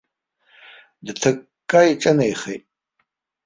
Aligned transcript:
Дҭыкка 1.05 1.79
иҿынеихеит. 1.89 2.63